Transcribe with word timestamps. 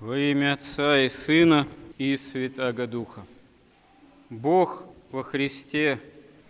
Во 0.00 0.16
имя 0.16 0.54
Отца 0.54 0.98
и 0.98 1.10
Сына 1.10 1.68
и 1.98 2.16
Святаго 2.16 2.86
Духа. 2.86 3.26
Бог 4.30 4.84
во 5.10 5.22
Христе 5.22 6.00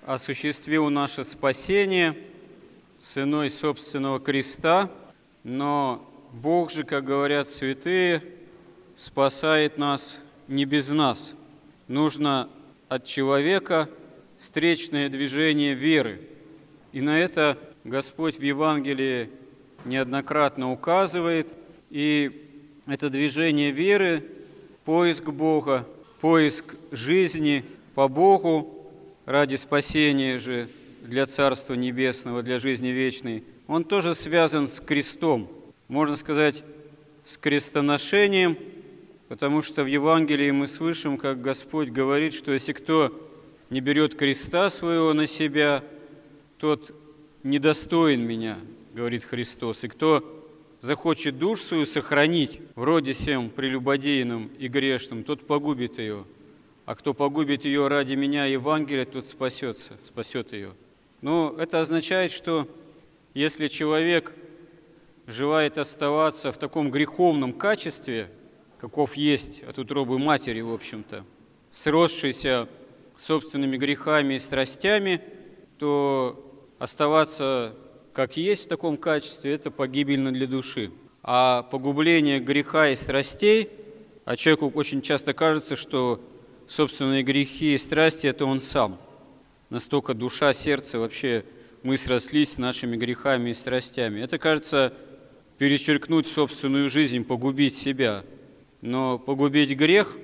осуществил 0.06 0.88
наше 0.88 1.24
спасение 1.24 2.16
ценой 2.96 3.50
собственного 3.50 4.21
креста, 4.21 4.88
но 5.42 6.08
Бог 6.32 6.71
же, 6.71 6.84
как 6.84 7.04
говорят 7.04 7.48
святые, 7.48 8.22
спасает 8.94 9.79
нас 9.79 10.23
не 10.46 10.64
без 10.64 10.89
нас. 10.91 11.35
Нужно 11.89 12.48
от 12.89 13.05
человека 13.05 13.91
встречное 14.39 15.09
движение 15.09 15.75
веры. 15.75 16.21
И 16.93 17.01
на 17.01 17.19
это 17.19 17.59
Господь 17.82 18.39
в 18.39 18.43
Евангелии 18.43 19.29
неоднократно 19.85 20.71
указывает. 20.71 21.53
И 21.91 22.46
это 22.86 23.10
движение 23.10 23.70
веры, 23.70 24.24
поиск 24.84 25.24
Бога, 25.24 25.86
поиск 26.21 26.75
жизни 26.90 27.64
по 27.94 28.08
Богу 28.08 28.93
ради 29.26 29.57
спасения 29.57 30.38
же 30.38 30.68
для 31.02 31.26
Царства 31.26 31.74
Небесного, 31.74 32.42
для 32.42 32.58
жизни 32.58 32.88
вечной, 32.88 33.44
он 33.66 33.84
тоже 33.84 34.14
связан 34.14 34.69
с 34.69 34.80
крестом, 34.80 35.48
можно 35.88 36.16
сказать, 36.16 36.64
с 37.24 37.36
крестоношением, 37.36 38.56
потому 39.28 39.62
что 39.62 39.84
в 39.84 39.86
Евангелии 39.86 40.50
мы 40.50 40.66
слышим, 40.66 41.16
как 41.16 41.41
Господь 41.41 41.91
говорит, 41.91 42.34
что 42.34 42.52
если 42.52 42.72
кто 42.72 43.30
не 43.70 43.80
берет 43.80 44.16
креста 44.16 44.69
своего 44.69 45.12
на 45.12 45.27
себя, 45.27 45.84
тот 46.58 46.92
недостоин 47.44 48.22
меня, 48.22 48.58
говорит 48.92 49.24
Христос. 49.24 49.84
И 49.84 49.88
кто 49.88 50.39
захочет 50.80 51.39
душ 51.39 51.61
свою 51.61 51.84
сохранить 51.84 52.61
в 52.75 52.83
роде 52.83 53.12
всем 53.12 53.50
прелюбодейным 53.50 54.50
и 54.58 54.69
грешным, 54.69 55.25
тот 55.25 55.47
погубит 55.47 55.98
ее. 55.98 56.25
А 56.86 56.94
кто 56.94 57.14
погубит 57.14 57.64
ее 57.64 57.88
ради 57.88 58.14
меня 58.14 58.46
и 58.46 58.52
Евангелия, 58.52 59.05
тот 59.05 59.27
спасется, 59.27 59.96
спасет 60.02 60.52
ее. 60.52 60.72
Но 61.20 61.55
это 61.58 61.80
означает, 61.80 62.32
что 62.32 62.66
если 63.34 63.68
человек 63.68 64.34
желает 65.27 65.78
оставаться 65.78 66.50
в 66.50 66.58
таком 66.58 66.90
греховном 66.90 67.52
качестве, 67.52 68.30
каков 68.78 69.16
есть 69.16 69.62
от 69.62 69.78
утробы 69.78 70.18
матери, 70.18 70.60
в 70.62 70.72
общем-то, 70.72 71.24
сросшийся 71.72 72.68
собственными 73.16 73.77
грехами 73.77 74.34
и 74.34 74.38
страстями, 74.38 75.22
то 75.78 76.66
оставаться 76.78 77.77
как 78.12 78.36
есть 78.36 78.64
в 78.64 78.69
таком 78.69 78.97
качестве, 78.97 79.55
это 79.55 79.70
погибельно 79.70 80.33
для 80.33 80.47
души. 80.47 80.91
А 81.22 81.62
погубление 81.64 82.41
греха 82.41 82.91
и 82.91 82.94
страстей, 82.94 83.69
а 84.25 84.36
человеку 84.36 84.70
очень 84.75 85.02
часто 85.02 85.34
кажется, 85.34 85.77
что 85.77 86.20
собственные 86.67 87.22
грехи 87.22 87.75
и 87.75 87.78
страсти– 87.78 88.27
это 88.28 88.47
он 88.47 88.61
сам. 88.61 88.98
Настолько 89.70 90.14
душа, 90.14 90.52
сердце, 90.52 90.98
вообще 90.98 91.44
мы 91.83 91.97
срослись 91.97 92.52
с 92.52 92.58
нашими 92.58 92.97
грехами 92.97 93.50
и 93.50 93.55
страстями. 93.55 94.20
Это, 94.20 94.39
кажется, 94.39 94.92
перечеркнуть 95.58 96.27
собственную 96.27 96.89
жизнь, 96.89 97.24
погубить 97.24 97.77
себя. 97.77 98.24
Но 98.80 99.19
погубить 99.19 99.77
грех, 99.77 100.17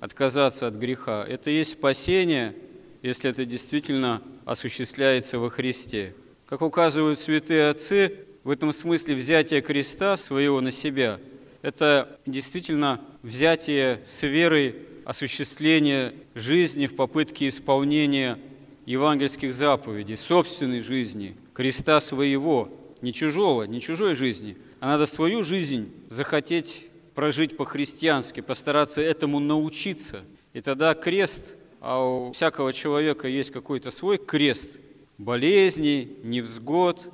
отказаться 0.00 0.66
от 0.66 0.74
греха– 0.74 1.24
это 1.28 1.50
есть 1.50 1.72
спасение, 1.72 2.54
если 3.02 3.30
это 3.30 3.44
действительно 3.44 4.22
осуществляется 4.44 5.38
во 5.38 5.50
Христе. 5.50 6.14
Как 6.52 6.60
указывают 6.60 7.18
святые 7.18 7.70
отцы, 7.70 8.26
в 8.44 8.50
этом 8.50 8.74
смысле 8.74 9.14
взятие 9.14 9.62
креста 9.62 10.18
своего 10.18 10.60
на 10.60 10.70
себя– 10.70 11.18
это 11.62 12.18
действительно 12.26 13.00
взятие 13.22 14.02
с 14.04 14.22
верой 14.22 14.76
осуществления 15.06 16.12
жизни 16.34 16.86
в 16.86 16.94
попытке 16.94 17.48
исполнения 17.48 18.38
евангельских 18.84 19.54
заповедей, 19.54 20.14
собственной 20.18 20.82
жизни, 20.82 21.38
креста 21.54 22.00
своего, 22.00 22.68
не 23.00 23.14
чужого, 23.14 23.62
не 23.62 23.80
чужой 23.80 24.12
жизни, 24.12 24.58
а 24.78 24.88
надо 24.88 25.06
свою 25.06 25.42
жизнь 25.42 25.90
захотеть 26.08 26.86
прожить 27.14 27.56
по-христиански, 27.56 28.40
постараться 28.42 29.00
этому 29.00 29.40
научиться. 29.40 30.20
И 30.52 30.60
тогда 30.60 30.92
крест, 30.92 31.54
а 31.80 32.04
у 32.04 32.32
всякого 32.32 32.74
человека 32.74 33.26
есть 33.26 33.52
какой-то 33.52 33.90
свой 33.90 34.18
крест– 34.18 34.72
болезней, 35.22 36.16
невзгод, 36.22 37.08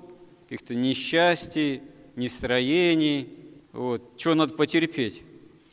каких-то 0.48 0.74
несчастий, 0.74 1.82
нестроений, 2.16 3.28
вот, 3.72 4.16
чего 4.16 4.34
надо 4.34 4.54
потерпеть. 4.54 5.22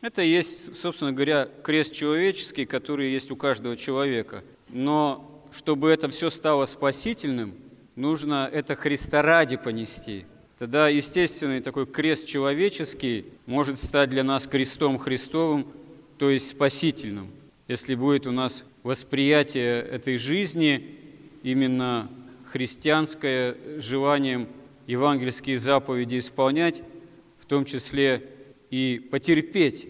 Это 0.02 0.22
есть, 0.22 0.78
собственно 0.78 1.12
говоря, 1.12 1.50
крест 1.64 1.94
человеческий, 1.94 2.66
который 2.66 3.12
есть 3.12 3.32
у 3.32 3.36
каждого 3.36 3.76
человека. 3.76 4.44
Но 4.70 5.44
чтобы 5.52 5.90
это 5.90 6.10
все 6.10 6.30
стало 6.30 6.66
спасительным, 6.66 7.56
нужно 7.96 8.50
это 8.52 8.76
Христа 8.76 9.22
ради 9.22 9.58
понести. 9.58 10.26
Тогда 10.58 10.90
естественный 10.90 11.62
такой 11.62 11.86
крест 11.86 12.28
человеческий 12.28 13.26
может 13.46 13.80
стать 13.80 14.10
для 14.10 14.24
нас 14.24 14.48
крестом 14.48 14.98
Христовым, 14.98 15.68
то 16.18 16.30
есть 16.30 16.50
спасительным, 16.50 17.32
если 17.68 17.96
будет 17.96 18.28
у 18.28 18.32
нас 18.32 18.64
восприятие 18.84 19.82
этой 19.82 20.18
жизни 20.18 20.98
именно 21.44 22.10
христианское 22.56 23.58
желанием 23.80 24.48
евангельские 24.88 25.58
заповеди 25.58 26.20
исполнять, 26.20 26.84
в 27.38 27.46
том 27.48 27.66
числе 27.66 28.30
и 28.70 29.06
потерпеть. 29.12 29.86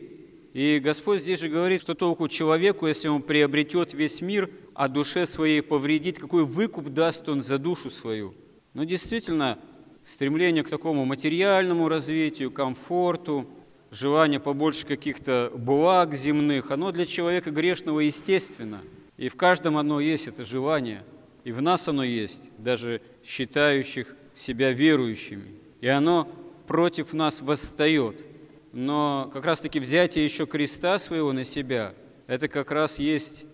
И 0.54 0.80
Господь 0.84 1.22
здесь 1.22 1.42
же 1.42 1.50
говорит, 1.50 1.80
что 1.80 1.94
толку 1.94 2.28
человеку, 2.28 2.88
если 2.88 3.08
он 3.08 3.22
приобретет 3.22 3.94
весь 3.94 4.20
мир, 4.20 4.50
а 4.74 4.88
душе 4.88 5.28
своей 5.28 5.62
повредит, 5.62 6.18
какой 6.18 6.44
выкуп 6.44 6.90
даст 6.90 7.30
он 7.30 7.44
за 7.44 7.60
душу 7.60 7.92
свою. 7.92 8.34
Но 8.74 8.84
действительно, 8.84 9.60
стремление 10.04 10.64
к 10.64 10.70
такому 10.70 11.06
материальному 11.06 11.88
развитию, 11.88 12.50
комфорту, 12.50 13.48
желание 13.92 14.40
побольше 14.40 14.88
каких-то 14.88 15.52
благ 15.56 16.16
земных, 16.16 16.72
оно 16.72 16.92
для 16.92 17.06
человека 17.06 17.52
грешного 17.52 18.00
естественно. 18.00 18.82
И 19.18 19.30
в 19.30 19.36
каждом 19.36 19.78
оно 19.78 20.00
есть 20.00 20.28
это 20.28 20.44
желание– 20.44 21.04
и 21.46 21.52
в 21.52 21.62
нас 21.62 21.88
оно 21.88 22.04
есть, 22.04 22.50
даже 22.58 23.02
считающих 23.24 24.14
себя 24.34 24.72
верующими. 24.72 25.54
И 25.80 25.88
оно 25.88 26.28
против 26.68 27.14
нас 27.14 27.42
восстает. 27.42 28.26
Но 28.74 29.30
как 29.32 29.46
раз-таки 29.46 29.80
взятие 29.80 30.26
еще 30.26 30.48
креста 30.48 30.98
своего 30.98 31.32
на 31.32 31.44
себя, 31.44 31.94
это 32.26 32.48
как 32.48 32.72
раз 32.72 32.98
есть 32.98 33.46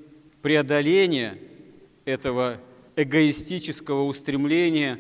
преодоление 0.42 1.38
этого 2.06 2.62
эгоистического 2.96 4.04
устремления 4.04 4.98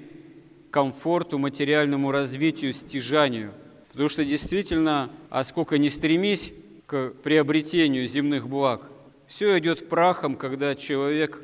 к 0.69 0.73
комфорту, 0.73 1.39
материальному 1.39 2.11
развитию, 2.11 2.73
стяжанию. 2.73 3.53
Потому 3.93 4.09
что 4.09 4.25
действительно, 4.25 5.09
а 5.29 5.45
сколько 5.45 5.77
не 5.77 5.89
стремись 5.89 6.51
к 6.87 7.13
приобретению 7.23 8.05
земных 8.05 8.49
благ, 8.49 8.81
все 9.27 9.57
идет 9.59 9.87
прахом, 9.87 10.35
когда 10.35 10.75
человек 10.75 11.41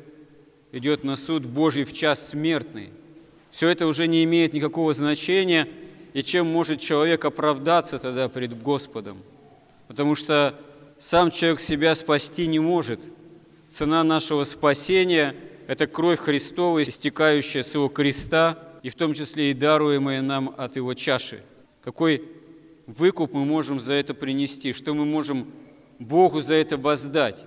идет 0.72 1.04
на 1.04 1.16
суд 1.16 1.46
Божий 1.46 1.84
в 1.84 1.92
час 1.92 2.28
смертный. 2.28 2.90
Все 3.50 3.68
это 3.68 3.86
уже 3.86 4.06
не 4.06 4.24
имеет 4.24 4.52
никакого 4.52 4.92
значения, 4.92 5.68
и 6.12 6.22
чем 6.22 6.46
может 6.46 6.80
человек 6.80 7.24
оправдаться 7.24 7.98
тогда 7.98 8.28
перед 8.28 8.60
Господом? 8.62 9.18
Потому 9.86 10.14
что 10.14 10.54
сам 10.98 11.30
человек 11.30 11.60
себя 11.60 11.94
спасти 11.94 12.46
не 12.46 12.58
может. 12.58 13.00
Цена 13.68 14.04
нашего 14.04 14.44
спасения– 14.44 15.34
это 15.66 15.86
кровь 15.86 16.18
Христова, 16.18 16.82
истекающая 16.82 17.62
с 17.62 17.74
Его 17.74 17.88
креста, 17.88 18.58
и 18.82 18.90
в 18.90 18.94
том 18.94 19.12
числе 19.12 19.50
и 19.50 19.54
даруемая 19.54 20.22
нам 20.22 20.54
от 20.56 20.76
Его 20.76 20.94
чаши. 20.94 21.42
Какой 21.82 22.24
выкуп 22.86 23.32
мы 23.32 23.44
можем 23.44 23.80
за 23.80 23.94
это 23.94 24.14
принести? 24.14 24.72
Что 24.72 24.94
мы 24.94 25.04
можем 25.04 25.50
Богу 25.98 26.40
за 26.40 26.54
это 26.54 26.76
воздать? 26.76 27.44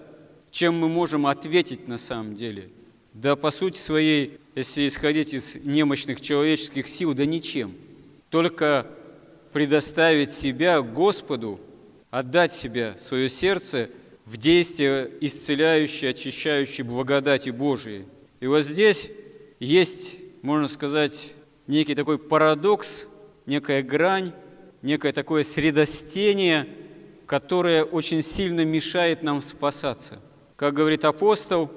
Чем 0.51 0.77
мы 0.77 0.89
можем 0.89 1.25
ответить 1.27 1.87
на 1.87 1.97
самом 1.97 2.35
деле– 2.35 2.69
да 3.13 3.35
по 3.35 3.49
сути 3.49 3.77
своей, 3.77 4.39
если 4.55 4.87
исходить 4.87 5.33
из 5.33 5.55
немощных 5.55 6.21
человеческих 6.21 6.87
сил, 6.87 7.13
да 7.13 7.25
ничем. 7.25 7.75
Только 8.29 8.87
предоставить 9.51 10.31
себя 10.31 10.81
Господу, 10.81 11.59
отдать 12.09 12.51
себя, 12.51 12.95
свое 12.99 13.27
сердце 13.27 13.89
в 14.25 14.37
действие 14.37 15.11
исцеляющей, 15.19 16.09
очищающей 16.09 16.83
благодати 16.83 17.49
Божией. 17.49 18.05
И 18.39 18.47
вот 18.47 18.61
здесь 18.61 19.09
есть, 19.59 20.15
можно 20.41 20.67
сказать, 20.67 21.31
некий 21.67 21.95
такой 21.95 22.17
парадокс, 22.17 23.07
некая 23.45 23.83
грань, 23.83 24.31
некое 24.81 25.11
такое 25.11 25.43
средостение, 25.43 26.67
которое 27.25 27.83
очень 27.83 28.21
сильно 28.21 28.63
мешает 28.63 29.23
нам 29.23 29.41
спасаться. 29.41 30.19
Как 30.55 30.73
говорит 30.73 31.05
апостол, 31.05 31.71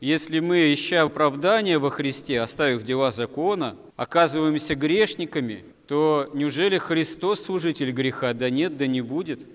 если 0.00 0.40
мы, 0.40 0.72
ища 0.72 1.02
оправдания 1.02 1.78
во 1.78 1.90
Христе, 1.90 2.40
оставив 2.40 2.82
дела 2.82 3.10
закона, 3.10 3.76
оказываемся 3.96 4.74
грешниками, 4.74 5.64
то 5.86 6.30
неужели 6.32 6.78
Христос 6.78 7.44
служитель 7.44 7.92
греха? 7.92 8.32
Да 8.32 8.48
нет, 8.48 8.76
да 8.76 8.86
не 8.86 9.02
будет. 9.02 9.46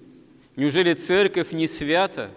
Неужели 0.56 0.94
церковь 0.94 1.52
не 1.52 1.66
свята? 1.66 2.30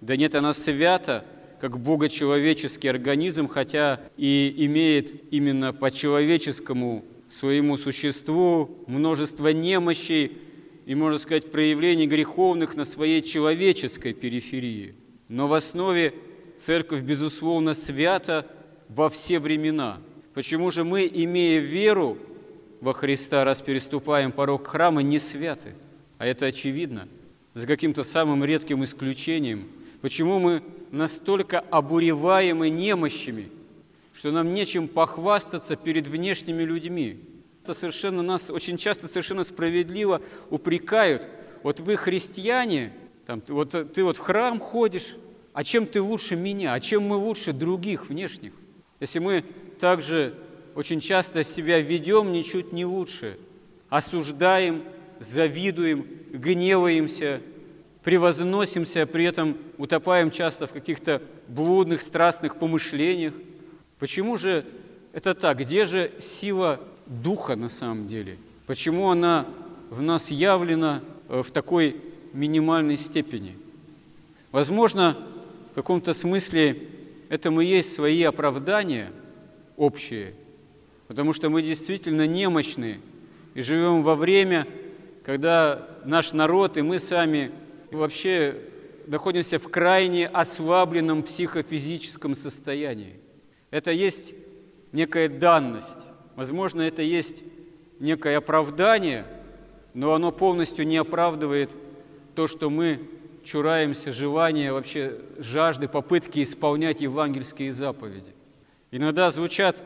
Да 0.00 0.16
нет, 0.16 0.34
она 0.34 0.54
свята, 0.54 1.24
как 1.60 1.78
богочеловеческий 1.78 2.88
организм, 2.88 3.46
хотя 3.46 4.00
и 4.16 4.54
имеет 4.56 5.30
именно 5.30 5.74
по 5.74 5.90
человеческому 5.90 7.04
своему 7.28 7.76
существу 7.76 8.84
множество 8.86 9.48
немощей 9.48 10.38
и, 10.86 10.94
можно 10.94 11.18
сказать, 11.18 11.52
проявлений 11.52 12.06
греховных 12.06 12.74
на 12.74 12.84
своей 12.84 13.20
человеческой 13.20 14.14
периферии. 14.14 14.94
Но 15.28 15.46
в 15.46 15.52
основе 15.54 16.14
церковь, 16.60 17.02
безусловно, 17.02 17.74
свята 17.74 18.46
во 18.88 19.08
все 19.08 19.38
времена. 19.38 19.98
Почему 20.34 20.70
же 20.70 20.84
мы, 20.84 21.10
имея 21.12 21.60
веру 21.60 22.18
во 22.80 22.92
Христа, 22.92 23.44
раз 23.44 23.62
переступаем 23.62 24.30
порог 24.30 24.66
храма, 24.66 25.02
не 25.02 25.18
святы? 25.18 25.74
А 26.18 26.26
это 26.26 26.46
очевидно, 26.46 27.08
за 27.54 27.66
каким-то 27.66 28.02
самым 28.02 28.44
редким 28.44 28.84
исключением. 28.84 29.68
Почему 30.02 30.38
мы 30.38 30.62
настолько 30.90 31.60
обуреваемы 31.60 32.68
немощами, 32.68 33.48
что 34.12 34.30
нам 34.30 34.52
нечем 34.52 34.86
похвастаться 34.86 35.76
перед 35.76 36.06
внешними 36.06 36.62
людьми? 36.62 37.24
Это 37.62 37.74
совершенно 37.74 38.22
нас 38.22 38.50
очень 38.50 38.76
часто 38.76 39.08
совершенно 39.08 39.42
справедливо 39.42 40.20
упрекают. 40.50 41.28
Вот 41.62 41.80
вы 41.80 41.96
христиане, 41.96 42.92
там, 43.26 43.42
вот 43.48 43.92
ты 43.92 44.04
вот 44.04 44.16
в 44.16 44.20
храм 44.20 44.58
ходишь, 44.58 45.16
а 45.52 45.64
чем 45.64 45.86
ты 45.86 46.00
лучше 46.00 46.36
меня, 46.36 46.74
а 46.74 46.80
чем 46.80 47.02
мы 47.02 47.16
лучше 47.16 47.52
других 47.52 48.08
внешних? 48.08 48.52
Если 49.00 49.18
мы 49.18 49.44
также 49.78 50.34
очень 50.74 51.00
часто 51.00 51.42
себя 51.42 51.80
ведем 51.80 52.32
ничуть 52.32 52.72
не 52.72 52.84
лучше, 52.84 53.38
осуждаем, 53.88 54.84
завидуем, 55.18 56.06
гневаемся, 56.32 57.40
превозносимся, 58.04 59.06
при 59.06 59.24
этом 59.24 59.56
утопаем 59.78 60.30
часто 60.30 60.66
в 60.66 60.72
каких-то 60.72 61.22
блудных, 61.48 62.00
страстных 62.00 62.56
помышлениях. 62.56 63.34
Почему 63.98 64.36
же 64.36 64.64
это 65.12 65.34
так? 65.34 65.58
Где 65.58 65.84
же 65.84 66.12
сила 66.18 66.80
Духа 67.06 67.56
на 67.56 67.68
самом 67.68 68.06
деле? 68.06 68.38
Почему 68.66 69.10
она 69.10 69.46
в 69.90 70.00
нас 70.00 70.30
явлена 70.30 71.02
э, 71.28 71.42
в 71.42 71.50
такой 71.50 72.00
минимальной 72.32 72.96
степени? 72.96 73.56
Возможно, 74.52 75.18
каком-то 75.80 76.12
смысле 76.12 76.88
этому 77.30 77.62
есть 77.62 77.94
свои 77.94 78.22
оправдания 78.22 79.12
общие, 79.78 80.34
потому 81.08 81.32
что 81.32 81.48
мы 81.48 81.62
действительно 81.62 82.26
немощны 82.26 83.00
и 83.54 83.62
живем 83.62 84.02
во 84.02 84.14
время, 84.14 84.66
когда 85.24 85.88
наш 86.04 86.34
народ 86.34 86.76
и 86.76 86.82
мы 86.82 86.98
сами 86.98 87.50
вообще 87.90 88.56
находимся 89.06 89.58
в 89.58 89.68
крайне 89.70 90.26
ослабленном 90.26 91.22
психофизическом 91.22 92.34
состоянии. 92.34 93.18
Это 93.70 93.90
есть 93.90 94.34
некая 94.92 95.30
данность. 95.30 96.00
Возможно, 96.36 96.82
это 96.82 97.00
есть 97.00 97.42
некое 98.00 98.36
оправдание, 98.36 99.26
но 99.94 100.12
оно 100.12 100.30
полностью 100.30 100.86
не 100.86 100.98
оправдывает 100.98 101.74
то, 102.34 102.46
что 102.46 102.68
мы 102.68 103.00
чураемся 103.44 104.12
желания, 104.12 104.72
вообще 104.72 105.18
жажды, 105.38 105.88
попытки 105.88 106.42
исполнять 106.42 107.00
евангельские 107.00 107.72
заповеди. 107.72 108.34
Иногда 108.90 109.30
звучат 109.30 109.82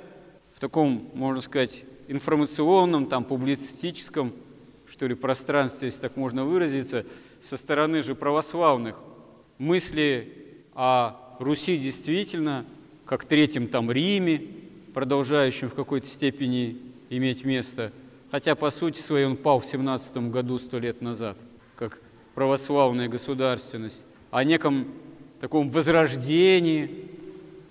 в 0.55 0.61
таком, 0.61 1.11
можно 1.15 1.41
сказать, 1.41 1.85
информационном, 2.09 3.07
там, 3.07 3.25
публицистическом, 3.25 4.33
что 4.87 5.07
ли, 5.07 5.15
пространстве, 5.15 5.87
если 5.87 6.01
так 6.01 6.17
можно 6.17 6.45
выразиться, 6.45 7.05
со 7.41 7.57
стороны 7.57 8.03
же 8.03 8.15
православных 8.15 8.97
мысли 9.59 10.33
о 10.75 11.37
Руси 11.39 11.77
действительно, 11.77 12.65
как 13.05 13.25
третьем 13.25 13.67
там 13.67 13.91
Риме, 13.91 14.43
продолжающем 14.93 15.69
в 15.69 15.75
какой-то 15.75 16.07
степени 16.07 16.79
иметь 17.11 17.45
место, 17.45 17.93
хотя 18.31 18.55
по 18.55 18.71
сути 18.71 19.01
своей 19.01 19.27
он 19.27 19.37
пал 19.37 19.59
в 19.59 19.67
17 19.67 20.17
году, 20.31 20.59
сто 20.59 20.79
лет 20.79 21.03
назад, 21.03 21.37
как 21.77 22.01
православная 22.35 23.09
государственность, 23.09 24.05
о 24.31 24.45
неком 24.45 24.89
таком 25.41 25.69
возрождении, 25.69 27.09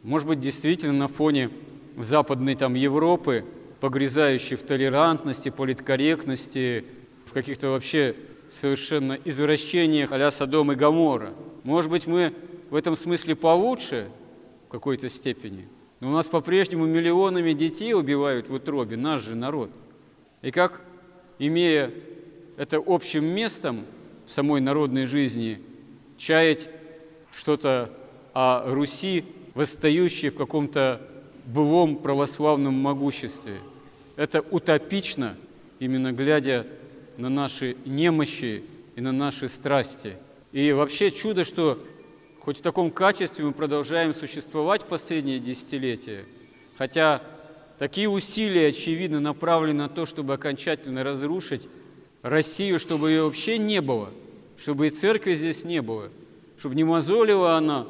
может 0.04 0.28
быть, 0.28 0.40
действительно 0.40 0.94
на 0.94 1.08
фоне 1.08 1.50
западной 1.98 2.56
там 2.56 2.74
Европы, 2.74 3.46
погрязающей 3.80 4.56
в 4.56 4.64
толерантности, 4.64 5.50
политкорректности, 5.50 6.86
в 7.26 7.34
каких-то 7.34 7.70
вообще 7.70 8.16
совершенно 8.50 9.18
извращениях 9.26 10.12
а-ля 10.12 10.32
Содом 10.32 10.72
и 10.72 10.76
Гамора. 10.76 11.34
Может 11.64 11.92
быть, 11.92 12.08
мы 12.08 12.34
в 12.70 12.76
этом 12.76 12.96
смысле 12.96 13.36
получше 13.36 14.10
в 14.68 14.72
какой-то 14.72 15.10
степени, 15.10 15.68
но 16.00 16.10
у 16.10 16.12
нас 16.12 16.28
по-прежнему 16.28 16.86
миллионами 16.86 17.54
детей 17.54 17.94
убивают 17.94 18.50
в 18.50 18.54
утробе, 18.54 18.98
наш 18.98 19.22
же 19.22 19.36
народ. 19.36 19.70
И 20.42 20.52
как, 20.52 20.82
имея 21.40 21.92
это 22.58 22.82
общим 22.86 23.26
местом, 23.26 23.86
в 24.26 24.32
самой 24.32 24.62
народной 24.62 25.06
жизни, 25.06 25.62
чаять 26.18 26.70
что-то 27.32 27.92
о 28.34 28.64
Руси, 28.66 29.26
восстающей 29.54 30.30
в 30.30 30.36
каком-то 30.36 31.02
былом 31.46 31.98
православном 31.98 32.74
могуществе. 32.74 33.60
Это 34.16 34.42
утопично, 34.42 35.36
именно 35.80 36.12
глядя 36.12 36.66
на 37.18 37.30
наши 37.30 37.76
немощи 37.86 38.64
и 38.96 39.02
на 39.02 39.12
наши 39.12 39.50
страсти. 39.50 40.18
И 40.52 40.72
вообще 40.72 41.12
чудо, 41.12 41.44
что 41.44 41.84
хоть 42.40 42.60
в 42.60 42.62
таком 42.62 42.92
качестве 42.92 43.46
мы 43.46 43.54
продолжаем 43.54 44.14
существовать 44.14 44.86
последние 44.86 45.40
десятилетия, 45.40 46.26
хотя 46.78 47.22
такие 47.80 48.10
усилия, 48.10 48.68
очевидно, 48.68 49.20
направлены 49.20 49.84
на 49.84 49.90
то, 49.90 50.06
чтобы 50.06 50.34
окончательно 50.34 51.04
разрушить 51.04 51.68
Россию, 52.24 52.80
чтобы 52.80 53.12
ее 53.12 53.24
вообще 53.24 53.58
не 53.58 53.82
было, 53.82 54.10
чтобы 54.58 54.88
и 54.88 54.90
церкви 54.90 55.36
здесь 55.36 55.66
не 55.66 55.82
было, 55.82 56.10
чтобы 56.58 56.74
не 56.74 56.86
мозолила 56.86 57.58
она 57.58 57.86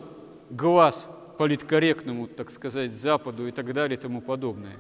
глаз 0.50 1.07
политкорректному, 1.38 2.27
так 2.27 2.50
сказать, 2.50 2.91
Западу 2.91 3.47
и 3.47 3.51
так 3.51 3.71
далее 3.74 3.97
и 3.97 4.01
тому 4.01 4.21
подобное. 4.21 4.77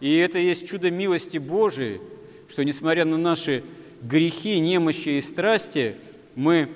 И 0.00 0.16
это 0.16 0.38
есть 0.38 0.66
чудо 0.66 0.90
милости 0.90 1.36
Божией, 1.36 2.00
что 2.48 2.64
несмотря 2.64 3.04
на 3.04 3.18
наши 3.18 3.64
грехи, 4.02 4.58
немощи 4.60 5.10
и 5.10 5.20
страсти, 5.20 5.96
мы 6.34 6.70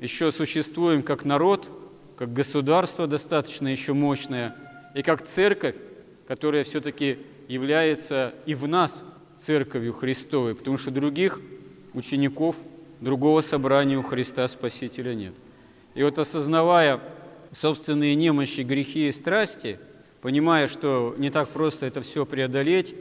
еще 0.00 0.30
существуем 0.30 1.02
как 1.02 1.24
народ, 1.24 1.70
как 2.16 2.32
государство 2.32 3.08
достаточно 3.08 3.66
еще 3.68 3.92
мощное, 3.92 4.56
и 4.94 5.02
как 5.02 5.22
церковь, 5.22 5.76
которая 6.28 6.62
все-таки 6.62 7.18
является 7.48 8.34
и 8.46 8.54
в 8.54 8.68
нас 8.68 9.04
церковью 9.34 9.92
Христовой, 9.92 10.54
потому 10.54 10.76
что 10.76 10.90
других 10.90 11.40
учеников, 11.96 12.56
другого 13.00 13.40
собрания 13.40 13.96
у 13.96 14.02
Христа 14.02 14.46
Спасителя 14.46 15.14
нет. 15.14 15.34
И 15.94 16.02
вот 16.02 16.18
осознавая 16.18 17.00
собственные 17.52 18.14
немощи, 18.14 18.60
грехи 18.60 19.08
и 19.08 19.12
страсти, 19.12 19.78
понимая, 20.20 20.66
что 20.66 21.14
не 21.18 21.30
так 21.30 21.48
просто 21.48 21.86
это 21.86 22.02
все 22.02 22.26
преодолеть, 22.26 22.94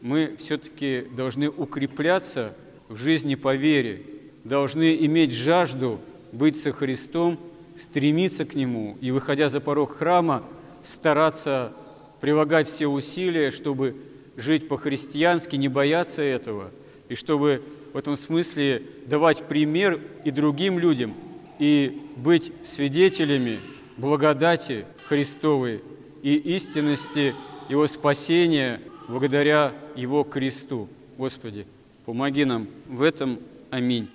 мы 0.00 0.36
все-таки 0.38 1.06
должны 1.10 1.48
укрепляться 1.48 2.54
в 2.88 2.96
жизни 2.96 3.34
по 3.34 3.54
вере, 3.54 4.02
должны 4.44 4.96
иметь 5.04 5.32
жажду 5.32 6.00
быть 6.32 6.56
со 6.56 6.72
Христом, 6.72 7.38
стремиться 7.76 8.44
к 8.44 8.54
Нему 8.54 8.96
и, 9.00 9.10
выходя 9.10 9.48
за 9.48 9.60
порог 9.60 9.96
храма, 9.96 10.44
стараться 10.82 11.72
прилагать 12.20 12.68
все 12.68 12.86
усилия, 12.86 13.50
чтобы 13.50 13.96
жить 14.36 14.68
по-христиански, 14.68 15.56
не 15.56 15.68
бояться 15.68 16.22
этого, 16.22 16.70
и 17.08 17.14
чтобы 17.14 17.62
в 17.92 17.96
этом 17.96 18.16
смысле 18.16 18.82
давать 19.06 19.44
пример 19.44 20.00
и 20.24 20.30
другим 20.30 20.78
людям, 20.78 21.14
и 21.58 22.02
быть 22.16 22.52
свидетелями 22.62 23.58
благодати 23.96 24.84
Христовой 25.08 25.82
и 26.22 26.34
истинности 26.34 27.34
Его 27.68 27.86
спасения 27.86 28.80
благодаря 29.08 29.72
Его 29.94 30.24
кресту. 30.24 30.88
Господи, 31.16 31.66
помоги 32.04 32.44
нам 32.44 32.66
в 32.86 33.02
этом. 33.02 33.38
Аминь. 33.70 34.08